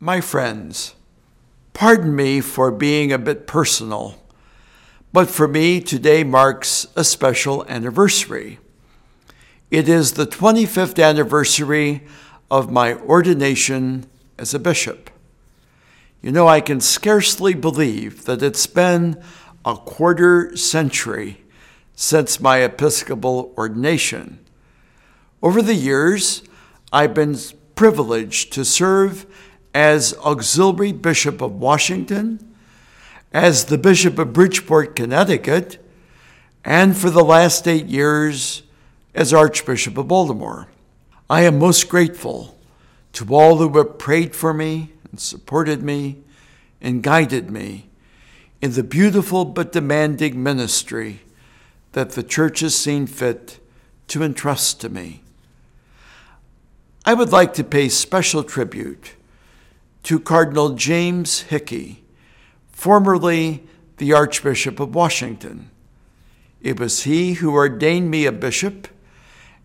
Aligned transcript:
My 0.00 0.20
friends, 0.20 0.94
pardon 1.72 2.14
me 2.14 2.40
for 2.40 2.70
being 2.70 3.10
a 3.10 3.18
bit 3.18 3.48
personal, 3.48 4.22
but 5.12 5.28
for 5.28 5.48
me, 5.48 5.80
today 5.80 6.22
marks 6.22 6.86
a 6.94 7.02
special 7.02 7.66
anniversary. 7.66 8.60
It 9.72 9.88
is 9.88 10.12
the 10.12 10.24
25th 10.24 11.02
anniversary 11.02 12.06
of 12.48 12.70
my 12.70 12.94
ordination 12.94 14.06
as 14.38 14.54
a 14.54 14.60
bishop. 14.60 15.10
You 16.22 16.30
know, 16.30 16.46
I 16.46 16.60
can 16.60 16.80
scarcely 16.80 17.54
believe 17.54 18.24
that 18.26 18.40
it's 18.40 18.68
been 18.68 19.20
a 19.64 19.74
quarter 19.74 20.56
century 20.56 21.42
since 21.96 22.38
my 22.38 22.58
episcopal 22.58 23.52
ordination. 23.58 24.38
Over 25.42 25.60
the 25.60 25.74
years, 25.74 26.44
I've 26.92 27.14
been 27.14 27.36
privileged 27.74 28.52
to 28.52 28.64
serve 28.64 29.26
as 29.78 30.12
Auxiliary 30.24 30.90
Bishop 30.90 31.40
of 31.40 31.52
Washington, 31.52 32.52
as 33.32 33.66
the 33.66 33.78
Bishop 33.78 34.18
of 34.18 34.32
Bridgeport, 34.32 34.96
Connecticut, 34.96 35.78
and 36.64 36.96
for 36.96 37.10
the 37.10 37.22
last 37.22 37.68
eight 37.68 37.86
years 37.86 38.64
as 39.14 39.32
Archbishop 39.32 39.96
of 39.96 40.08
Baltimore. 40.08 40.66
I 41.30 41.42
am 41.42 41.60
most 41.60 41.88
grateful 41.88 42.58
to 43.12 43.32
all 43.32 43.58
who 43.58 43.78
have 43.78 43.98
prayed 43.98 44.34
for 44.34 44.52
me 44.52 44.94
and 45.12 45.20
supported 45.20 45.80
me 45.80 46.24
and 46.80 47.00
guided 47.00 47.48
me 47.48 47.88
in 48.60 48.72
the 48.72 48.82
beautiful 48.82 49.44
but 49.44 49.70
demanding 49.70 50.42
ministry 50.42 51.20
that 51.92 52.10
the 52.10 52.24
Church 52.24 52.58
has 52.60 52.74
seen 52.74 53.06
fit 53.06 53.60
to 54.08 54.24
entrust 54.24 54.80
to 54.80 54.88
me. 54.88 55.22
I 57.04 57.14
would 57.14 57.30
like 57.30 57.54
to 57.54 57.62
pay 57.62 57.88
special 57.88 58.42
tribute 58.42 59.14
to 60.08 60.18
Cardinal 60.18 60.70
James 60.70 61.40
Hickey, 61.40 62.02
formerly 62.70 63.64
the 63.98 64.14
Archbishop 64.14 64.80
of 64.80 64.94
Washington. 64.94 65.70
It 66.62 66.80
was 66.80 67.02
he 67.02 67.34
who 67.34 67.52
ordained 67.52 68.10
me 68.10 68.24
a 68.24 68.32
bishop, 68.32 68.88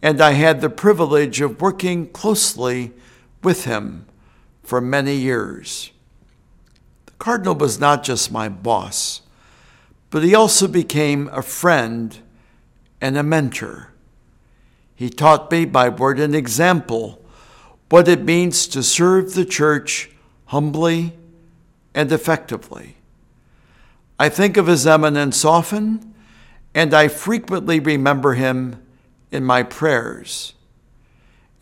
and 0.00 0.18
I 0.18 0.30
had 0.30 0.62
the 0.62 0.70
privilege 0.70 1.42
of 1.42 1.60
working 1.60 2.08
closely 2.08 2.94
with 3.42 3.66
him 3.66 4.06
for 4.62 4.80
many 4.80 5.14
years. 5.14 5.90
The 7.04 7.12
Cardinal 7.18 7.56
was 7.56 7.78
not 7.78 8.02
just 8.02 8.32
my 8.32 8.48
boss, 8.48 9.20
but 10.08 10.22
he 10.22 10.34
also 10.34 10.66
became 10.66 11.28
a 11.34 11.42
friend 11.42 12.18
and 12.98 13.18
a 13.18 13.22
mentor. 13.22 13.92
He 14.94 15.10
taught 15.10 15.50
me 15.50 15.66
by 15.66 15.90
word 15.90 16.18
and 16.18 16.34
example 16.34 17.22
what 17.90 18.08
it 18.08 18.24
means 18.24 18.66
to 18.68 18.82
serve 18.82 19.34
the 19.34 19.44
church 19.44 20.10
humbly 20.50 21.12
and 21.94 22.10
effectively. 22.10 22.96
I 24.18 24.28
think 24.28 24.56
of 24.56 24.66
His 24.66 24.84
Eminence 24.84 25.44
often, 25.44 26.12
and 26.74 26.92
I 26.92 27.06
frequently 27.06 27.78
remember 27.78 28.34
him 28.34 28.82
in 29.30 29.44
my 29.44 29.62
prayers. 29.62 30.54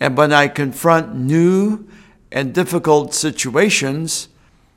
And 0.01 0.17
when 0.17 0.33
I 0.33 0.49
confront 0.49 1.15
new 1.15 1.87
and 2.33 2.55
difficult 2.55 3.13
situations, 3.13 4.29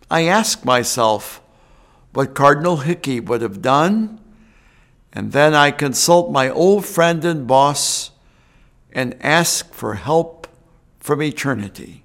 I 0.10 0.26
ask 0.26 0.66
myself 0.66 1.42
what 2.12 2.36
Cardinal 2.36 2.78
Hickey 2.78 3.22
would 3.22 3.42
have 3.42 3.62
done, 3.62 4.20
and 5.14 5.32
then 5.32 5.54
I 5.54 5.72
consult 5.72 6.34
my 6.34 6.50
old 6.50 6.86
friend 6.86 7.24
and 7.24 7.48
boss 7.48 8.12
and 8.92 9.16
ask 9.22 9.74
for 9.74 9.94
help 9.94 10.50
from 11.00 11.24
eternity. 11.24 12.04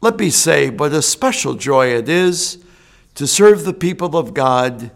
Let 0.00 0.18
me 0.18 0.30
say 0.30 0.70
what 0.70 0.92
a 0.92 1.02
special 1.02 1.54
joy 1.54 1.88
it 1.88 2.08
is 2.08 2.64
to 3.16 3.26
serve 3.26 3.64
the 3.64 3.72
people 3.72 4.16
of 4.16 4.32
God 4.32 4.92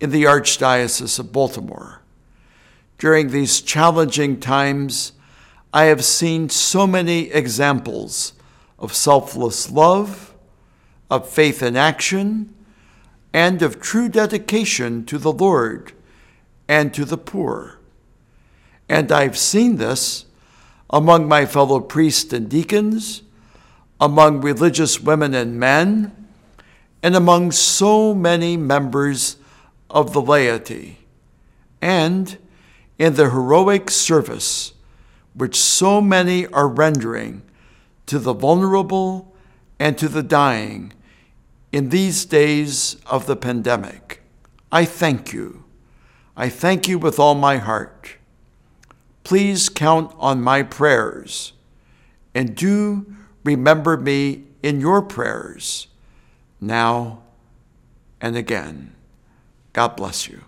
in 0.00 0.10
the 0.10 0.24
Archdiocese 0.24 1.20
of 1.20 1.32
Baltimore. 1.32 2.02
During 2.98 3.30
these 3.30 3.60
challenging 3.60 4.40
times, 4.40 5.12
I 5.72 5.84
have 5.84 6.04
seen 6.04 6.48
so 6.48 6.84
many 6.84 7.30
examples 7.30 8.32
of 8.76 8.92
selfless 8.92 9.70
love, 9.70 10.34
of 11.08 11.28
faith 11.28 11.62
in 11.62 11.76
action, 11.76 12.52
and 13.32 13.62
of 13.62 13.80
true 13.80 14.08
dedication 14.08 15.06
to 15.06 15.18
the 15.18 15.32
Lord 15.32 15.92
and 16.66 16.92
to 16.94 17.04
the 17.04 17.18
poor. 17.18 17.78
And 18.88 19.12
I've 19.12 19.38
seen 19.38 19.76
this 19.76 20.26
among 20.90 21.28
my 21.28 21.46
fellow 21.46 21.78
priests 21.78 22.32
and 22.32 22.48
deacons 22.48 23.22
among 24.00 24.40
religious 24.40 25.00
women 25.00 25.34
and 25.34 25.58
men, 25.58 26.28
and 27.02 27.14
among 27.14 27.52
so 27.52 28.14
many 28.14 28.56
members 28.56 29.36
of 29.90 30.12
the 30.12 30.22
laity, 30.22 30.98
and 31.82 32.38
in 32.98 33.14
the 33.14 33.30
heroic 33.30 33.90
service 33.90 34.72
which 35.34 35.56
so 35.56 36.00
many 36.00 36.46
are 36.48 36.68
rendering 36.68 37.42
to 38.06 38.18
the 38.18 38.34
vulnerable 38.34 39.34
and 39.78 39.96
to 39.96 40.08
the 40.08 40.22
dying 40.22 40.92
in 41.72 41.88
these 41.90 42.24
days 42.24 42.96
of 43.06 43.26
the 43.26 43.36
pandemic. 43.36 44.22
I 44.72 44.84
thank 44.84 45.32
you. 45.32 45.64
I 46.36 46.48
thank 46.48 46.88
you 46.88 46.98
with 46.98 47.18
all 47.18 47.34
my 47.34 47.58
heart. 47.58 48.16
Please 49.24 49.68
count 49.68 50.12
on 50.18 50.42
my 50.42 50.62
prayers 50.62 51.52
and 52.34 52.54
do 52.56 53.14
remember 53.44 53.96
me 53.96 54.44
in 54.62 54.80
your 54.80 55.02
prayers 55.02 55.88
now 56.60 57.22
and 58.20 58.36
again. 58.36 58.94
God 59.72 59.96
bless 59.96 60.28
you. 60.28 60.44